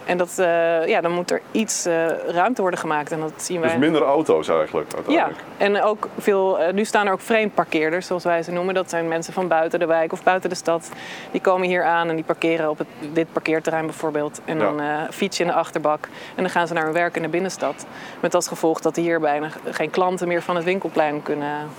En 0.08 0.18
dat, 0.18 0.36
uh, 0.40 0.88
ja, 0.88 1.02
dan 1.02 1.12
moet 1.12 1.32
er 1.32 1.42
iets 1.52 1.88
uh, 1.88 2.08
ruimte 2.28 2.62
worden 2.62 2.80
gemaakt. 2.80 3.12
En 3.12 3.20
dat 3.20 3.32
zien 3.38 3.60
wij... 3.62 3.70
Dus 3.70 3.80
minder 3.80 4.02
auto's 4.02 4.48
eigenlijk 4.48 4.94
uiteindelijk. 4.94 5.38
Ja, 5.58 5.66
en 5.66 5.82
ook 5.82 6.08
veel, 6.18 6.62
uh, 6.62 6.74
nu 6.74 6.86
staan 6.86 7.08
er 7.08 7.12
ook 7.12 7.22
vreemdparkeerders, 7.22 8.08
zoals 8.08 8.24
wij 8.24 8.44
ze 8.44 8.52
noemen. 8.52 8.74
Dat 8.74 8.90
zijn 8.90 9.08
mensen 9.08 9.34
van 9.34 9.48
buiten 9.48 9.80
de 9.80 9.86
wijk 9.86 10.12
of 10.12 10.24
buiten 10.24 10.50
de 10.50 10.56
stad. 10.56 10.90
Die 11.32 11.42
komen 11.42 11.68
hier 11.68 11.84
aan 11.84 12.10
en 12.10 12.16
die 12.16 12.26
parkeren 12.26 12.70
op 12.70 12.78
het, 12.78 12.88
dit 13.14 13.28
parkeerterrein 13.32 13.86
bijvoorbeeld. 13.86 14.42
En 14.46 14.60
dan 14.60 14.78
ja. 14.78 15.08
fiets 15.12 15.38
je 15.38 15.44
in 15.44 15.50
de 15.50 15.56
achterbak. 15.56 16.08
En 16.36 16.44
dan 16.44 16.50
gaan 16.50 16.68
ze 16.68 16.74
naar 16.74 16.84
hun 16.84 16.94
werk 16.94 17.16
in 17.16 17.22
de 17.22 17.28
binnenstad. 17.28 17.86
Met 18.20 18.36
als 18.36 18.48
gevolg 18.48 18.80
dat 18.80 18.96
hier 18.96 19.20
bijna 19.20 19.50
geen 19.70 19.90
klanten 19.90 20.28
meer 20.28 20.42
van 20.42 20.56
het 20.56 20.66
winkelplein 20.66 21.24
kunnen 21.24 21.70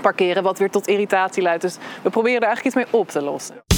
parkeren. 0.00 0.42
Wat 0.42 0.58
weer 0.58 0.70
tot 0.70 0.86
irritatie 0.86 1.42
leidt. 1.42 1.62
Dus 1.62 1.76
we 2.02 2.10
proberen 2.10 2.40
er 2.40 2.46
eigenlijk 2.46 2.76
iets 2.76 2.84
mee 2.84 3.00
op 3.00 3.08
te 3.08 3.22
lossen. 3.22 3.69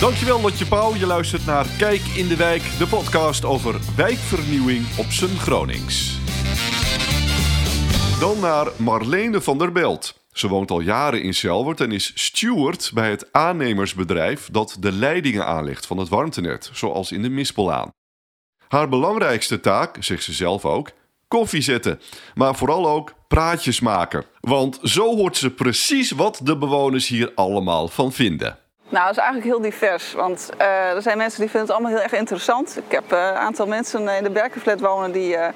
Dankjewel 0.00 0.40
Lotje 0.40 0.66
Pauw. 0.66 0.94
Je 0.94 1.06
luistert 1.06 1.46
naar 1.46 1.66
Kijk 1.78 2.00
in 2.00 2.28
de 2.28 2.36
Wijk, 2.36 2.62
de 2.78 2.86
podcast 2.86 3.44
over 3.44 3.80
wijkvernieuwing 3.96 4.86
op 4.98 5.04
zijn 5.04 5.36
Gronings. 5.36 6.18
Dan 8.20 8.40
naar 8.40 8.66
Marlene 8.76 9.40
van 9.40 9.58
der 9.58 9.72
Belt. 9.72 10.20
Ze 10.32 10.48
woont 10.48 10.70
al 10.70 10.80
jaren 10.80 11.22
in 11.22 11.34
Selwert 11.34 11.80
en 11.80 11.92
is 11.92 12.12
steward 12.14 12.90
bij 12.94 13.10
het 13.10 13.32
aannemersbedrijf 13.32 14.48
dat 14.52 14.76
de 14.78 14.92
leidingen 14.92 15.46
aanlegt 15.46 15.86
van 15.86 15.98
het 15.98 16.08
warmtenet, 16.08 16.70
zoals 16.72 17.12
in 17.12 17.22
de 17.22 17.30
Mispellaan. 17.30 17.90
Haar 18.68 18.88
belangrijkste 18.88 19.60
taak, 19.60 19.96
zegt 20.00 20.22
ze 20.22 20.32
zelf 20.32 20.64
ook, 20.64 20.90
koffie 21.28 21.62
zetten, 21.62 22.00
maar 22.34 22.56
vooral 22.56 22.88
ook 22.88 23.14
praatjes 23.28 23.80
maken. 23.80 24.24
Want 24.40 24.78
zo 24.82 25.16
hoort 25.16 25.36
ze 25.36 25.50
precies 25.50 26.10
wat 26.10 26.40
de 26.42 26.58
bewoners 26.58 27.08
hier 27.08 27.32
allemaal 27.34 27.88
van 27.88 28.12
vinden. 28.12 28.58
Nou, 28.90 29.04
dat 29.06 29.16
is 29.16 29.22
eigenlijk 29.22 29.50
heel 29.52 29.70
divers. 29.70 30.12
Want 30.12 30.50
uh, 30.60 30.66
er 30.94 31.02
zijn 31.02 31.16
mensen 31.18 31.40
die 31.40 31.50
vinden 31.50 31.68
het 31.68 31.76
allemaal 31.76 31.96
heel 31.96 32.02
erg 32.02 32.20
interessant. 32.20 32.78
Ik 32.86 32.92
heb 32.92 33.12
uh, 33.12 33.18
een 33.18 33.34
aantal 33.34 33.66
mensen 33.66 34.08
in 34.08 34.22
de 34.22 34.30
Berkenflat 34.30 34.80
wonen 34.80 35.12
die, 35.12 35.32
uh, 35.32 35.46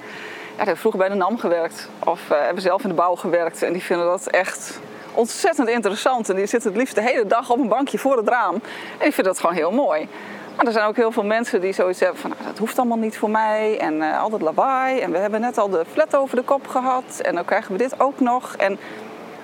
ja, 0.57 0.63
die 0.63 0.75
vroeger 0.75 0.99
bij 0.99 1.09
de 1.09 1.15
NAM 1.15 1.37
gewerkt. 1.37 1.89
Of 2.05 2.21
hebben 2.29 2.61
zelf 2.61 2.83
in 2.83 2.89
de 2.89 2.95
bouw 2.95 3.15
gewerkt. 3.15 3.63
En 3.63 3.73
die 3.73 3.83
vinden 3.83 4.05
dat 4.05 4.27
echt 4.27 4.79
ontzettend 5.13 5.67
interessant. 5.67 6.29
En 6.29 6.35
die 6.35 6.45
zitten 6.45 6.69
het 6.69 6.79
liefst 6.79 6.95
de 6.95 7.01
hele 7.01 7.25
dag 7.25 7.49
op 7.49 7.59
een 7.59 7.67
bankje 7.67 7.97
voor 7.97 8.17
het 8.17 8.27
raam. 8.27 8.53
En 8.53 8.61
die 8.99 9.13
vinden 9.13 9.33
dat 9.33 9.39
gewoon 9.39 9.55
heel 9.55 9.71
mooi. 9.71 10.07
Maar 10.55 10.65
er 10.65 10.71
zijn 10.71 10.87
ook 10.87 10.95
heel 10.95 11.11
veel 11.11 11.25
mensen 11.25 11.61
die 11.61 11.73
zoiets 11.73 11.99
hebben 11.99 12.19
van... 12.19 12.29
Nou, 12.29 12.43
dat 12.43 12.57
hoeft 12.57 12.77
allemaal 12.77 12.97
niet 12.97 13.17
voor 13.17 13.29
mij. 13.29 13.79
En 13.79 14.01
al 14.01 14.29
dat 14.29 14.41
lawaai. 14.41 14.99
En 14.99 15.11
we 15.11 15.17
hebben 15.17 15.41
net 15.41 15.57
al 15.57 15.69
de 15.69 15.85
flat 15.91 16.15
over 16.15 16.35
de 16.35 16.43
kop 16.43 16.67
gehad. 16.67 17.19
En 17.21 17.35
dan 17.35 17.45
krijgen 17.45 17.71
we 17.71 17.77
dit 17.77 17.99
ook 17.99 18.19
nog. 18.19 18.55
En 18.55 18.77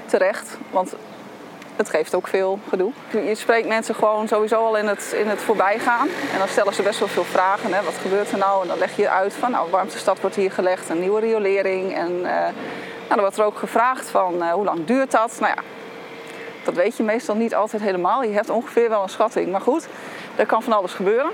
terecht, 0.06 0.58
want 0.70 0.94
het 1.82 1.90
geeft 1.90 2.16
ook 2.16 2.28
veel 2.28 2.60
gedoe. 2.70 2.92
Je 3.12 3.36
spreekt 3.36 3.68
mensen 3.68 3.96
gewoon 3.96 4.28
sowieso 4.28 4.66
al 4.66 4.78
in 4.78 4.88
het, 4.88 5.16
in 5.18 5.28
het 5.28 5.42
voorbijgaan. 5.42 6.08
En 6.34 6.38
dan 6.38 6.48
stellen 6.48 6.74
ze 6.74 6.82
best 6.82 7.00
wel 7.00 7.08
veel 7.08 7.24
vragen. 7.24 7.74
Hè. 7.74 7.84
Wat 7.84 7.98
gebeurt 8.02 8.32
er 8.32 8.38
nou? 8.38 8.62
En 8.62 8.68
dan 8.68 8.78
leg 8.78 8.96
je 8.96 9.10
uit 9.10 9.34
van, 9.34 9.52
nou, 9.52 9.70
warmtestad 9.70 10.22
wordt 10.22 10.36
hier 10.36 10.52
gelegd, 10.52 10.90
een 10.90 11.00
nieuwe 11.00 11.20
riolering. 11.20 11.96
En 11.96 12.12
uh, 12.12 12.24
nou, 12.24 12.54
dan 13.08 13.20
wordt 13.20 13.38
er 13.38 13.46
ook 13.46 13.58
gevraagd 13.58 14.10
van, 14.10 14.36
uh, 14.36 14.52
hoe 14.52 14.66
lang 14.66 14.86
duurt 14.86 15.12
dat? 15.12 15.38
Nou 15.40 15.54
ja, 15.56 15.62
dat 16.64 16.74
weet 16.74 16.98
je 16.98 17.04
meestal 17.04 17.36
niet 17.36 17.56
altijd 17.56 17.82
helemaal. 17.82 18.24
Je 18.24 18.34
hebt 18.34 18.50
ongeveer 18.50 18.90
wel 18.90 19.04
een 19.04 19.10
schatting. 19.10 19.52
Maar 19.52 19.62
goed, 19.62 19.88
er 20.36 20.46
kan 20.46 20.64
van 20.64 20.74
alles 20.74 20.94
gebeuren. 20.94 21.32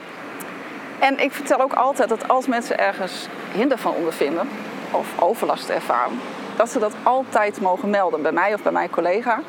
En 1.00 1.20
ik 1.20 1.32
vertel 1.32 1.62
ook 1.62 1.74
altijd 1.74 2.10
dat 2.10 2.28
als 2.28 2.48
mensen 2.48 2.80
ergens 2.80 3.28
hinder 3.52 3.78
van 3.78 3.94
ondervinden, 3.94 4.50
of 4.92 5.08
overlast 5.20 5.70
ervaren, 5.70 6.20
dat 6.56 6.70
ze 6.70 6.80
dat 6.80 6.94
altijd 7.04 7.62
mogen 7.62 7.90
melden. 7.90 8.22
Bij 8.22 8.32
mij 8.32 8.54
of 8.54 8.64
bij 8.64 8.72
mijn 8.72 8.90
collega. 8.90 9.40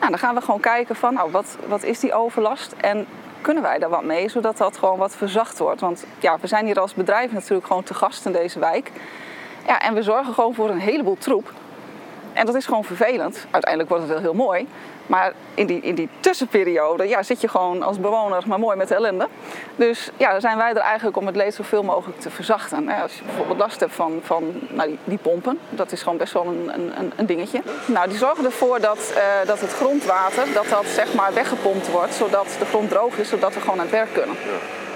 Nou, 0.00 0.12
dan 0.12 0.20
gaan 0.20 0.34
we 0.34 0.40
gewoon 0.40 0.60
kijken 0.60 0.96
van, 0.96 1.14
nou, 1.14 1.30
wat, 1.30 1.56
wat 1.66 1.82
is 1.82 2.00
die 2.00 2.14
overlast? 2.14 2.72
En 2.72 3.06
kunnen 3.40 3.62
wij 3.62 3.78
daar 3.78 3.88
wat 3.88 4.04
mee, 4.04 4.28
zodat 4.28 4.56
dat 4.56 4.78
gewoon 4.78 4.98
wat 4.98 5.16
verzacht 5.16 5.58
wordt? 5.58 5.80
Want 5.80 6.04
ja, 6.18 6.36
we 6.40 6.46
zijn 6.46 6.66
hier 6.66 6.80
als 6.80 6.94
bedrijf 6.94 7.32
natuurlijk 7.32 7.66
gewoon 7.66 7.82
te 7.82 7.94
gast 7.94 8.26
in 8.26 8.32
deze 8.32 8.58
wijk. 8.58 8.90
Ja, 9.66 9.80
en 9.80 9.94
we 9.94 10.02
zorgen 10.02 10.34
gewoon 10.34 10.54
voor 10.54 10.70
een 10.70 10.80
heleboel 10.80 11.16
troep. 11.18 11.52
En 12.32 12.46
dat 12.46 12.54
is 12.54 12.66
gewoon 12.66 12.84
vervelend. 12.84 13.46
Uiteindelijk 13.50 13.90
wordt 13.90 14.04
het 14.04 14.12
wel 14.12 14.22
heel 14.22 14.44
mooi. 14.44 14.66
Maar 15.06 15.32
in 15.54 15.66
die, 15.66 15.80
in 15.80 15.94
die 15.94 16.08
tussenperiode 16.20 17.08
ja, 17.08 17.22
zit 17.22 17.40
je 17.40 17.48
gewoon 17.48 17.82
als 17.82 18.00
bewoner 18.00 18.42
maar 18.46 18.58
mooi 18.58 18.76
met 18.76 18.88
de 18.88 18.94
ellende. 18.94 19.28
Dus 19.76 20.10
ja, 20.16 20.30
dan 20.30 20.40
zijn 20.40 20.56
wij 20.56 20.70
er 20.70 20.76
eigenlijk 20.76 21.16
om 21.16 21.26
het 21.26 21.36
leed 21.36 21.54
zoveel 21.54 21.82
mogelijk 21.82 22.20
te 22.20 22.30
verzachten. 22.30 22.88
Als 22.88 23.14
je 23.14 23.24
bijvoorbeeld 23.24 23.58
last 23.58 23.80
hebt 23.80 23.92
van, 23.92 24.20
van 24.22 24.44
nou, 24.68 24.98
die, 25.04 25.18
pompen, 25.18 25.58
dat 25.70 25.92
is 25.92 26.02
gewoon 26.02 26.18
best 26.18 26.32
wel 26.32 26.46
een, 26.46 26.70
een, 26.98 27.12
een 27.16 27.26
dingetje. 27.26 27.62
Nou, 27.86 28.08
die 28.08 28.18
zorgen 28.18 28.44
ervoor 28.44 28.80
dat, 28.80 29.12
uh, 29.16 29.46
dat 29.46 29.60
het 29.60 29.72
grondwater 29.72 30.52
dat 30.52 30.68
dat, 30.68 30.86
zeg 30.86 31.14
maar, 31.14 31.34
weggepompt 31.34 31.90
wordt, 31.90 32.14
zodat 32.14 32.56
de 32.58 32.64
grond 32.64 32.90
droog 32.90 33.18
is, 33.18 33.28
zodat 33.28 33.54
we 33.54 33.60
gewoon 33.60 33.78
aan 33.78 33.86
het 33.86 33.90
werk 33.90 34.12
kunnen. 34.12 34.36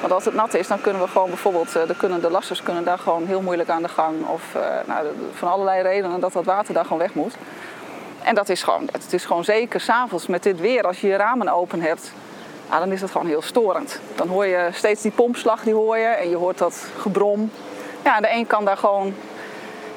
Want 0.04 0.16
als 0.16 0.24
het 0.24 0.34
nat 0.34 0.54
is, 0.54 0.68
dan 0.68 0.80
kunnen 0.80 1.02
we 1.02 1.08
gewoon 1.08 1.28
bijvoorbeeld, 1.28 1.76
uh, 1.76 1.86
de, 1.86 1.96
kunnen 1.96 2.20
de 2.20 2.30
lasters 2.30 2.62
kunnen 2.62 2.84
daar 2.84 2.98
gewoon 2.98 3.26
heel 3.26 3.40
moeilijk 3.40 3.68
aan 3.68 3.82
de 3.82 3.88
gang. 3.88 4.26
Of 4.26 4.42
uh, 4.56 4.62
nou, 4.86 5.06
van 5.34 5.50
allerlei 5.50 5.82
redenen 5.82 6.20
dat 6.20 6.32
dat 6.32 6.44
water 6.44 6.74
daar 6.74 6.84
gewoon 6.84 6.98
weg 6.98 7.14
moet. 7.14 7.36
En 8.22 8.34
dat 8.34 8.48
is 8.48 8.62
gewoon, 8.62 8.88
het 8.92 9.12
is 9.12 9.24
gewoon 9.24 9.44
zeker 9.44 9.80
s'avonds 9.80 10.26
met 10.26 10.42
dit 10.42 10.60
weer, 10.60 10.82
als 10.86 11.00
je 11.00 11.06
je 11.06 11.16
ramen 11.16 11.48
open 11.48 11.80
hebt, 11.80 12.12
nou, 12.68 12.80
dan 12.80 12.92
is 12.92 13.00
dat 13.00 13.10
gewoon 13.10 13.26
heel 13.26 13.42
storend. 13.42 14.00
Dan 14.14 14.28
hoor 14.28 14.46
je 14.46 14.68
steeds 14.72 15.02
die 15.02 15.10
pompslag, 15.10 15.62
die 15.62 15.74
hoor 15.74 15.98
je, 15.98 16.06
en 16.06 16.28
je 16.28 16.36
hoort 16.36 16.58
dat 16.58 16.86
gebrom. 16.98 17.50
Ja, 18.04 18.20
de 18.20 18.32
een 18.32 18.46
kan 18.46 18.64
daar 18.64 18.76
gewoon 18.76 19.14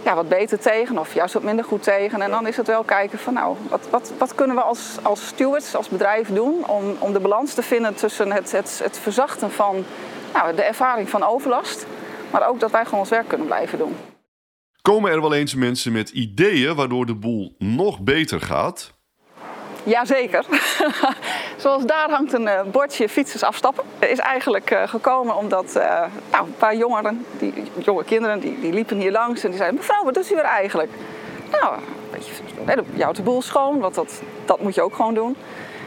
ja, 0.08 0.16
wat 0.16 0.30
beter 0.30 0.60
tegen 0.60 0.98
of 0.98 1.14
juist 1.14 1.34
wat 1.34 1.44
minder 1.44 1.66
goed 1.66 1.84
tegen. 1.84 2.22
En 2.22 2.30
dan 2.30 2.48
is 2.48 2.58
het 2.58 2.68
wel 2.68 2.84
kijken 2.84 3.20
van 3.20 3.34
nou, 3.34 3.58
wat, 3.70 3.88
wat, 3.90 4.12
wat 4.18 4.36
kunnen 4.36 4.56
we 4.56 4.62
als, 4.62 4.98
als 5.02 5.28
stewards, 5.28 5.76
als 5.76 5.90
bedrijf 5.90 6.28
doen 6.28 6.68
om, 6.68 6.96
om 7.00 7.14
de 7.14 7.20
balans 7.20 7.54
te 7.54 7.62
vinden 7.62 7.96
tussen 7.96 8.32
het, 8.32 8.52
het, 8.52 8.80
het 8.84 9.00
verzachten 9.00 9.52
van 9.52 9.86
nou, 10.34 10.56
de 10.56 10.62
ervaring 10.64 11.10
van 11.10 11.24
overlast, 11.24 11.86
maar 12.32 12.48
ook 12.48 12.60
dat 12.60 12.72
wij 12.72 12.86
gewoon 12.86 13.00
ons 13.00 13.10
werk 13.10 13.28
kunnen 13.28 13.48
blijven 13.48 13.78
doen. 13.78 13.96
Komen 14.82 15.12
er 15.12 15.22
wel 15.22 15.34
eens 15.34 15.56
mensen 15.56 15.92
met 15.92 16.10
ideeën 16.10 16.76
waardoor 16.76 17.06
de 17.06 17.16
boel 17.16 17.56
nog 17.58 18.00
beter 18.00 18.42
gaat? 18.42 18.97
Jazeker. 19.88 20.46
Zoals 21.64 21.86
daar 21.86 22.10
hangt 22.10 22.34
een 22.34 22.46
uh, 22.48 22.62
bordje 22.72 23.10
fietsers 23.10 23.44
afstappen. 23.44 23.84
Is 24.00 24.20
eigenlijk 24.20 24.72
uh, 24.72 24.82
gekomen 24.86 25.36
omdat 25.36 25.74
uh, 25.78 25.84
nou, 26.32 26.46
een 26.46 26.56
paar 26.58 26.76
jongeren, 26.76 27.26
die, 27.40 27.54
jonge 27.78 28.04
kinderen, 28.04 28.40
die, 28.40 28.60
die 28.60 28.74
liepen 28.74 28.98
hier 28.98 29.12
langs 29.12 29.44
en 29.44 29.50
die 29.50 29.58
zeiden: 29.58 29.80
Mevrouw, 29.80 30.04
wat 30.04 30.14
doet 30.14 30.32
u 30.32 30.36
er 30.36 30.44
eigenlijk? 30.44 30.90
Nou, 31.52 31.74
een 31.74 32.66
beetje, 32.66 32.84
je 32.94 33.04
houdt 33.04 33.18
de 33.18 33.24
boel 33.24 33.42
schoon, 33.42 33.80
want 33.80 33.96
dat, 33.96 34.22
dat 34.46 34.62
moet 34.62 34.76
je 34.76 34.82
ook 34.82 34.96
gewoon 34.96 35.14
doen. 35.14 35.36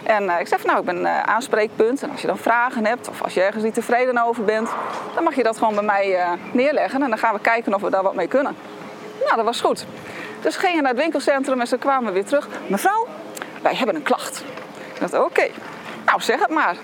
En 0.02 0.30
ik 0.30 0.48
zeg 0.48 0.60
van 0.60 0.66
nou, 0.68 0.78
ik 0.78 0.86
ben 0.86 0.96
een 0.96 1.06
aanspreekpunt. 1.06 2.02
En 2.02 2.10
als 2.10 2.20
je 2.20 2.26
dan 2.26 2.38
vragen 2.38 2.86
hebt 2.86 3.08
of 3.08 3.22
als 3.22 3.34
je 3.34 3.42
ergens 3.42 3.64
niet 3.64 3.74
tevreden 3.74 4.24
over 4.24 4.44
bent, 4.44 4.70
dan 5.14 5.24
mag 5.24 5.34
je 5.34 5.42
dat 5.42 5.58
gewoon 5.58 5.74
bij 5.74 5.84
mij 5.84 6.18
neerleggen. 6.52 7.02
En 7.02 7.08
dan 7.08 7.18
gaan 7.18 7.34
we 7.34 7.40
kijken 7.40 7.74
of 7.74 7.80
we 7.80 7.90
daar 7.90 8.02
wat 8.02 8.14
mee 8.14 8.28
kunnen. 8.28 8.56
Nou, 9.24 9.36
dat 9.36 9.44
was 9.44 9.60
goed. 9.60 9.86
Dus 10.40 10.56
we 10.56 10.60
gingen 10.60 10.82
naar 10.82 10.92
het 10.92 11.00
winkelcentrum 11.00 11.60
en 11.60 11.66
ze 11.66 11.78
kwamen 11.78 12.12
weer 12.12 12.24
terug. 12.24 12.48
Mevrouw, 12.66 13.06
wij 13.62 13.74
hebben 13.74 13.94
een 13.94 14.02
klacht. 14.02 14.44
Ik 14.94 15.00
dacht, 15.00 15.14
oké. 15.14 15.48
Nou, 16.04 16.20
zeg 16.20 16.40
het 16.40 16.50
maar. 16.50 16.76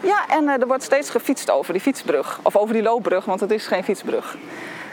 Ja, 0.00 0.28
en 0.28 0.44
uh, 0.44 0.60
er 0.60 0.66
wordt 0.66 0.82
steeds 0.82 1.10
gefietst 1.10 1.50
over 1.50 1.72
die 1.72 1.82
fietsbrug. 1.82 2.38
Of 2.42 2.56
over 2.56 2.74
die 2.74 2.82
loopbrug, 2.82 3.24
want 3.24 3.40
het 3.40 3.50
is 3.50 3.66
geen 3.66 3.84
fietsbrug. 3.84 4.36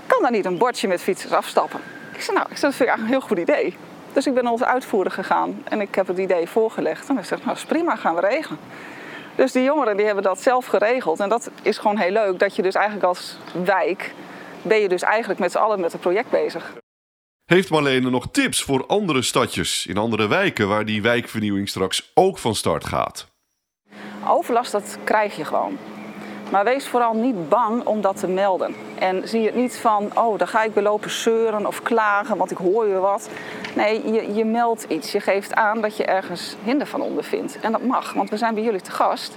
Kan 0.08 0.22
daar 0.22 0.32
niet 0.32 0.46
een 0.46 0.58
bordje 0.58 0.88
met 0.88 1.02
fietsers 1.02 1.34
afstappen? 1.34 1.80
Ik 2.14 2.22
zei, 2.22 2.38
nou, 2.38 2.50
ik 2.50 2.62
dat 2.62 2.76
vind 2.76 2.90
ik 2.90 2.96
eigenlijk 2.96 3.02
een 3.02 3.20
heel 3.20 3.28
goed 3.28 3.40
idee. 3.40 3.78
Dus 4.14 4.28
ik 4.28 4.34
ben 4.34 4.44
naar 4.44 4.52
onze 4.52 4.66
uitvoerder 4.66 5.14
gegaan 5.14 5.62
en 5.64 5.82
ik 5.82 5.96
heb 5.96 6.08
het 6.08 6.18
idee 6.18 6.50
voorgelegd. 6.50 7.10
En 7.10 7.16
hij 7.16 7.24
zegt, 7.24 7.46
nou, 7.46 7.56
is 7.56 7.66
prima, 7.66 7.96
gaan 7.96 8.16
we 8.16 8.22
regelen. 8.22 8.60
Dus 9.36 9.52
die 9.52 9.64
jongeren 9.64 9.98
die 9.98 10.06
hebben 10.06 10.24
dat 10.24 10.42
zelf 10.42 10.66
geregeld. 10.66 11.20
En 11.20 11.30
dat 11.30 11.50
is 11.62 11.78
gewoon 11.78 11.98
heel 11.98 12.12
leuk, 12.12 12.40
dat 12.40 12.56
je 12.56 12.62
dus 12.62 12.76
eigenlijk 12.76 13.06
als 13.06 13.38
wijk... 13.64 14.14
ben 14.62 14.78
je 14.78 14.90
dus 14.90 15.02
eigenlijk 15.02 15.40
met 15.40 15.52
z'n 15.52 15.58
allen 15.58 15.80
met 15.80 15.92
het 15.92 16.02
project 16.02 16.30
bezig. 16.30 16.74
Heeft 17.48 17.70
Marlene 17.70 18.10
nog 18.10 18.28
tips 18.32 18.64
voor 18.64 18.86
andere 18.86 19.22
stadjes 19.22 19.86
in 19.86 19.98
andere 19.98 20.28
wijken 20.28 20.68
waar 20.68 20.86
die 20.86 21.02
wijkvernieuwing 21.02 21.70
straks 21.70 22.12
ook 22.14 22.38
van 22.38 22.56
start 22.56 22.86
gaat? 22.86 23.28
Overlast, 24.28 24.72
dat 24.72 24.98
krijg 25.04 25.36
je 25.36 25.46
gewoon. 25.46 25.78
Maar 26.52 26.64
wees 26.64 26.88
vooral 26.88 27.14
niet 27.14 27.50
bang 27.50 27.86
om 27.86 28.02
dat 28.02 28.20
te 28.20 28.28
melden. 28.28 28.76
En 29.00 29.28
zie 29.28 29.46
het 29.46 29.56
niet 29.56 29.78
van, 29.78 30.12
oh, 30.18 30.38
dan 30.38 30.48
ga 30.48 30.64
ik 30.64 30.74
belopen 30.74 31.10
zeuren 31.10 31.66
of 31.66 31.82
klagen, 31.82 32.38
want 32.38 32.52
ik 32.52 32.58
hoor 32.58 32.88
je 32.88 33.00
wat. 33.00 33.30
Nee, 33.76 34.12
je, 34.12 34.34
je 34.34 34.46
meldt 34.46 34.86
iets. 34.88 35.12
Je 35.12 35.20
geeft 35.20 35.54
aan 35.54 35.82
dat 35.82 35.98
je 35.98 36.06
ergens 36.06 36.56
hinder 36.64 36.88
van 36.88 37.02
ondervindt. 37.02 37.60
En 37.60 37.72
dat 37.72 37.84
mag, 37.84 38.14
want 38.14 38.30
we 38.30 38.38
zijn 38.38 38.54
bij 38.54 38.64
jullie 38.64 38.82
te 38.82 38.92
gast. 38.92 39.36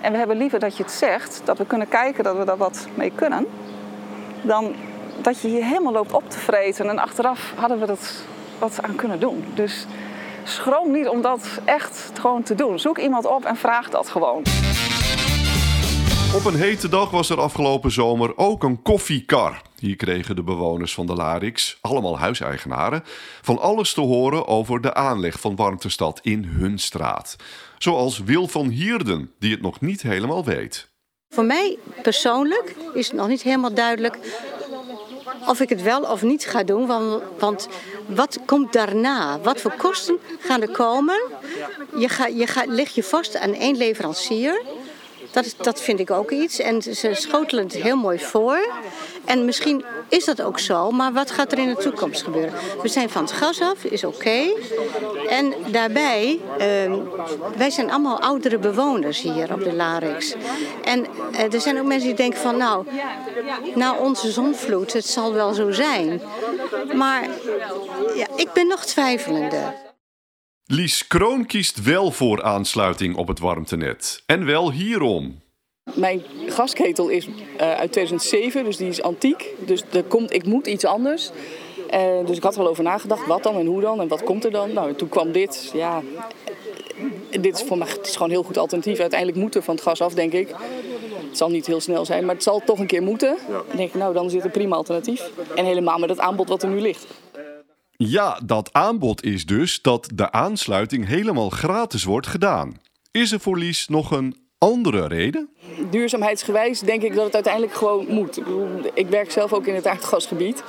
En 0.00 0.12
we 0.12 0.18
hebben 0.18 0.36
liever 0.36 0.58
dat 0.58 0.76
je 0.76 0.82
het 0.82 0.92
zegt, 0.92 1.40
dat 1.44 1.58
we 1.58 1.66
kunnen 1.66 1.88
kijken 1.88 2.24
dat 2.24 2.36
we 2.36 2.44
daar 2.44 2.56
wat 2.56 2.86
mee 2.94 3.12
kunnen. 3.14 3.46
Dan 4.42 4.74
dat 5.24 5.40
je 5.40 5.50
je 5.50 5.64
helemaal 5.64 5.92
loopt 5.92 6.12
op 6.12 6.30
te 6.30 6.38
vreten. 6.38 6.88
En 6.88 6.98
achteraf 6.98 7.52
hadden 7.56 7.80
we 7.80 7.86
dat 7.86 8.24
wat 8.58 8.82
aan 8.82 8.96
kunnen 8.96 9.20
doen. 9.20 9.44
Dus 9.54 9.86
schroom 10.44 10.92
niet 10.92 11.08
om 11.08 11.22
dat 11.22 11.60
echt 11.64 12.10
gewoon 12.20 12.42
te 12.42 12.54
doen. 12.54 12.78
Zoek 12.78 12.98
iemand 12.98 13.26
op 13.26 13.44
en 13.44 13.56
vraag 13.56 13.90
dat 13.90 14.08
gewoon. 14.08 14.42
Op 16.34 16.44
een 16.44 16.54
hete 16.54 16.88
dag 16.88 17.10
was 17.10 17.30
er 17.30 17.40
afgelopen 17.40 17.90
zomer 17.90 18.36
ook 18.36 18.62
een 18.62 18.82
koffiekar. 18.82 19.62
Hier 19.78 19.96
kregen 19.96 20.36
de 20.36 20.42
bewoners 20.42 20.94
van 20.94 21.06
de 21.06 21.14
Larix, 21.14 21.78
allemaal 21.80 22.18
huiseigenaren, 22.18 23.02
van 23.42 23.60
alles 23.60 23.92
te 23.94 24.00
horen 24.00 24.46
over 24.46 24.80
de 24.80 24.94
aanleg 24.94 25.40
van 25.40 25.56
Warmtestad 25.56 26.20
in 26.22 26.44
hun 26.44 26.78
straat. 26.78 27.36
Zoals 27.78 28.18
Wil 28.18 28.48
van 28.48 28.68
Hierden, 28.68 29.32
die 29.38 29.50
het 29.50 29.62
nog 29.62 29.80
niet 29.80 30.02
helemaal 30.02 30.44
weet. 30.44 30.92
Voor 31.28 31.44
mij 31.44 31.78
persoonlijk 32.02 32.74
is 32.94 33.06
het 33.06 33.16
nog 33.16 33.28
niet 33.28 33.42
helemaal 33.42 33.74
duidelijk 33.74 34.18
of 35.46 35.60
ik 35.60 35.68
het 35.68 35.82
wel 35.82 36.02
of 36.02 36.22
niet 36.22 36.44
ga 36.44 36.62
doen. 36.62 36.86
Want, 36.86 37.22
want 37.38 37.68
wat 38.06 38.38
komt 38.46 38.72
daarna? 38.72 39.40
Wat 39.40 39.60
voor 39.60 39.74
kosten 39.76 40.18
gaan 40.38 40.62
er 40.62 40.70
komen? 40.70 41.20
Je, 41.96 42.08
ga, 42.08 42.26
je 42.26 42.46
ga, 42.46 42.64
leg 42.66 42.88
je 42.88 43.02
vast 43.02 43.36
aan 43.36 43.54
één 43.54 43.76
leverancier. 43.76 44.62
Dat, 45.34 45.54
dat 45.58 45.80
vind 45.80 46.00
ik 46.00 46.10
ook 46.10 46.30
iets. 46.30 46.58
En 46.58 46.82
ze 46.82 47.10
schotelen 47.12 47.64
het 47.64 47.72
heel 47.72 47.96
mooi 47.96 48.18
voor. 48.18 48.68
En 49.24 49.44
misschien 49.44 49.84
is 50.08 50.24
dat 50.24 50.42
ook 50.42 50.58
zo, 50.58 50.90
maar 50.90 51.12
wat 51.12 51.30
gaat 51.30 51.52
er 51.52 51.58
in 51.58 51.68
de 51.68 51.76
toekomst 51.76 52.22
gebeuren? 52.22 52.52
We 52.82 52.88
zijn 52.88 53.10
van 53.10 53.22
het 53.22 53.32
gas 53.32 53.60
af, 53.60 53.84
is 53.84 54.04
oké. 54.04 54.52
En 55.28 55.54
daarbij, 55.66 56.40
uh, 56.50 56.94
wij 57.56 57.70
zijn 57.70 57.90
allemaal 57.90 58.20
oudere 58.20 58.58
bewoners 58.58 59.20
hier 59.20 59.52
op 59.52 59.64
de 59.64 59.72
Larix. 59.72 60.34
En 60.84 61.06
uh, 61.32 61.52
er 61.52 61.60
zijn 61.60 61.78
ook 61.78 61.86
mensen 61.86 62.08
die 62.08 62.16
denken 62.16 62.40
van, 62.40 62.56
nou, 62.56 62.86
na 63.74 63.94
onze 63.94 64.30
zonvloed, 64.30 64.92
het 64.92 65.06
zal 65.06 65.32
wel 65.32 65.52
zo 65.54 65.70
zijn. 65.70 66.22
Maar 66.94 67.28
ja, 68.14 68.26
ik 68.36 68.52
ben 68.52 68.66
nog 68.66 68.84
twijfelende. 68.84 69.72
Lies 70.66 71.06
Kroon 71.06 71.46
kiest 71.46 71.82
wel 71.82 72.10
voor 72.10 72.42
aansluiting 72.42 73.16
op 73.16 73.28
het 73.28 73.38
warmtenet. 73.38 74.22
En 74.26 74.46
wel 74.46 74.72
hierom. 74.72 75.40
Mijn 75.94 76.22
gasketel 76.46 77.08
is 77.08 77.26
uh, 77.26 77.32
uit 77.56 77.92
2007, 77.92 78.64
dus 78.64 78.76
die 78.76 78.88
is 78.88 79.02
antiek. 79.02 79.46
Dus 79.66 79.82
er 79.92 80.02
komt, 80.02 80.32
ik 80.32 80.46
moet 80.46 80.66
iets 80.66 80.84
anders. 80.84 81.30
Uh, 81.94 82.26
dus 82.26 82.36
ik 82.36 82.42
had 82.42 82.54
er 82.54 82.60
wel 82.60 82.68
over 82.68 82.84
nagedacht, 82.84 83.26
wat 83.26 83.42
dan 83.42 83.56
en 83.56 83.66
hoe 83.66 83.80
dan 83.80 84.00
en 84.00 84.08
wat 84.08 84.22
komt 84.22 84.44
er 84.44 84.50
dan. 84.50 84.72
Nou, 84.72 84.94
toen 84.94 85.08
kwam 85.08 85.32
dit. 85.32 85.70
Ja, 85.74 86.02
dit 87.40 87.54
is 87.56 87.62
voor 87.62 87.78
mij 87.78 87.88
het 87.88 88.06
is 88.06 88.12
gewoon 88.12 88.28
een 88.28 88.34
heel 88.34 88.44
goed 88.44 88.58
alternatief. 88.58 88.98
Uiteindelijk 88.98 89.38
moeten 89.40 89.62
van 89.62 89.74
het 89.74 89.84
gas 89.84 90.00
af, 90.00 90.14
denk 90.14 90.32
ik. 90.32 90.48
Het 91.28 91.36
zal 91.36 91.50
niet 91.50 91.66
heel 91.66 91.80
snel 91.80 92.04
zijn, 92.04 92.24
maar 92.24 92.34
het 92.34 92.44
zal 92.44 92.62
toch 92.64 92.78
een 92.78 92.86
keer 92.86 93.02
moeten. 93.02 93.36
Dan 93.48 93.76
denk 93.76 93.88
ik, 93.88 93.94
nou, 93.94 94.14
dan 94.14 94.26
is 94.26 94.32
dit 94.32 94.44
een 94.44 94.50
prima 94.50 94.76
alternatief. 94.76 95.30
En 95.54 95.64
helemaal 95.64 95.98
met 95.98 96.08
het 96.08 96.20
aanbod 96.20 96.48
wat 96.48 96.62
er 96.62 96.68
nu 96.68 96.80
ligt. 96.80 97.06
Ja, 98.06 98.40
dat 98.44 98.72
aanbod 98.72 99.22
is 99.22 99.46
dus 99.46 99.82
dat 99.82 100.08
de 100.14 100.32
aansluiting 100.32 101.06
helemaal 101.06 101.50
gratis 101.50 102.04
wordt 102.04 102.26
gedaan. 102.26 102.80
Is 103.10 103.32
er 103.32 103.40
voor 103.40 103.58
Lies 103.58 103.88
nog 103.88 104.10
een 104.10 104.36
andere 104.58 105.06
reden? 105.06 105.48
Duurzaamheidsgewijs 105.90 106.80
denk 106.80 107.02
ik 107.02 107.14
dat 107.14 107.24
het 107.24 107.34
uiteindelijk 107.34 107.74
gewoon 107.74 108.06
moet. 108.08 108.40
Ik 108.94 109.08
werk 109.08 109.30
zelf 109.30 109.52
ook 109.52 109.66
in 109.66 109.74
het 109.74 109.86
aardgasgebied. 109.86 110.62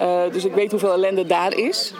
Uh, 0.00 0.22
dus 0.32 0.44
ik 0.44 0.54
weet 0.54 0.70
hoeveel 0.70 0.92
ellende 0.92 1.26
daar 1.26 1.54
is. 1.54 1.92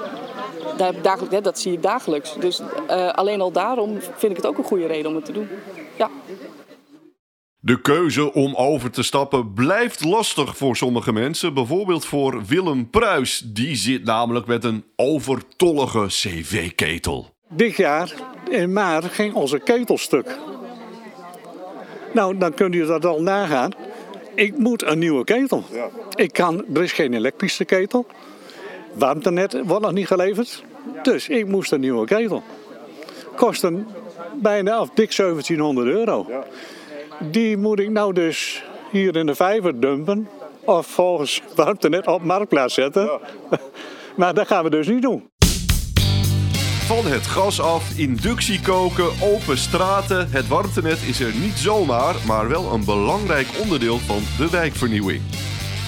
Dat 1.42 1.58
zie 1.58 1.72
ik 1.72 1.82
dagelijks. 1.82 2.34
Dus 2.38 2.60
uh, 2.90 3.08
alleen 3.08 3.40
al 3.40 3.52
daarom 3.52 4.00
vind 4.00 4.30
ik 4.30 4.36
het 4.36 4.46
ook 4.46 4.58
een 4.58 4.64
goede 4.64 4.86
reden 4.86 5.10
om 5.10 5.16
het 5.16 5.24
te 5.24 5.32
doen. 5.32 5.48
Ja. 5.96 6.10
De 7.66 7.80
keuze 7.80 8.32
om 8.32 8.54
over 8.54 8.90
te 8.90 9.02
stappen 9.02 9.52
blijft 9.52 10.04
lastig 10.04 10.56
voor 10.56 10.76
sommige 10.76 11.12
mensen. 11.12 11.54
Bijvoorbeeld 11.54 12.04
voor 12.04 12.44
Willem 12.44 12.90
Pruis. 12.90 13.42
Die 13.46 13.76
zit 13.76 14.04
namelijk 14.04 14.46
met 14.46 14.64
een 14.64 14.84
overtollige 14.96 16.06
cv-ketel. 16.06 17.30
Dit 17.48 17.76
jaar 17.76 18.12
in 18.50 18.72
maart 18.72 19.04
ging 19.04 19.34
onze 19.34 19.58
ketel 19.58 19.98
stuk. 19.98 20.38
Nou, 22.12 22.38
dan 22.38 22.54
kunt 22.54 22.74
u 22.74 22.86
dat 22.86 23.04
al 23.04 23.22
nagaan. 23.22 23.70
Ik 24.34 24.58
moet 24.58 24.82
een 24.82 24.98
nieuwe 24.98 25.24
ketel. 25.24 25.64
Ik 26.14 26.32
kan, 26.32 26.64
er 26.74 26.82
is 26.82 26.92
geen 26.92 27.14
elektrische 27.14 27.64
ketel. 27.64 28.06
warmtenet 28.92 29.60
wordt 29.64 29.84
nog 29.84 29.92
niet 29.92 30.06
geleverd. 30.06 30.64
Dus 31.02 31.28
ik 31.28 31.46
moest 31.46 31.72
een 31.72 31.80
nieuwe 31.80 32.06
ketel. 32.06 32.42
Kostte 33.36 33.84
bijna 34.34 34.80
of 34.80 34.90
dik 34.94 35.16
1700 35.16 35.88
euro. 35.88 36.26
Die 37.20 37.56
moet 37.56 37.78
ik 37.78 37.90
nou 37.90 38.12
dus 38.12 38.64
hier 38.90 39.16
in 39.16 39.26
de 39.26 39.34
vijver 39.34 39.80
dumpen. 39.80 40.28
Of 40.64 40.86
volgens 40.86 41.42
warmtenet 41.54 42.06
op 42.06 42.22
marktplaats 42.22 42.74
zetten. 42.74 43.20
maar 44.16 44.34
dat 44.34 44.46
gaan 44.46 44.64
we 44.64 44.70
dus 44.70 44.86
niet 44.86 45.02
doen. 45.02 45.30
Van 46.86 47.06
het 47.06 47.26
gas 47.26 47.60
af, 47.60 47.98
inductie 47.98 48.60
koken, 48.60 49.10
open 49.22 49.58
straten. 49.58 50.30
Het 50.30 50.48
warmtenet 50.48 51.02
is 51.02 51.20
er 51.20 51.34
niet 51.34 51.56
zomaar, 51.56 52.14
maar 52.26 52.48
wel 52.48 52.72
een 52.72 52.84
belangrijk 52.84 53.48
onderdeel 53.60 53.98
van 53.98 54.22
de 54.38 54.50
wijkvernieuwing. 54.50 55.22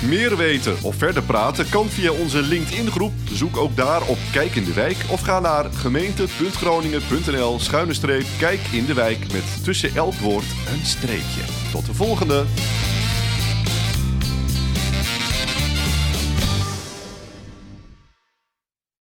Meer 0.02 0.36
weten 0.36 0.76
of 0.82 0.96
verder 0.96 1.22
praten 1.22 1.68
kan 1.68 1.88
via 1.88 2.12
onze 2.12 2.42
LinkedIn-groep. 2.42 3.12
Zoek 3.32 3.56
ook 3.56 3.76
daar 3.76 4.02
op 4.02 4.18
Kijk 4.32 4.54
in 4.54 4.64
de 4.64 4.72
Wijk 4.72 4.96
of 5.10 5.20
ga 5.20 5.40
naar 5.40 5.64
gemeente.groningen.nl 5.72 7.58
schuine 7.58 7.94
streep 7.94 8.26
Kijk 8.38 8.60
in 8.72 8.86
de 8.86 8.94
Wijk 8.94 9.32
met 9.32 9.64
tussen 9.64 9.94
elk 9.94 10.14
woord 10.14 10.46
een 10.68 10.86
streepje. 10.86 11.42
Tot 11.72 11.86
de 11.86 11.94
volgende! 11.94 12.44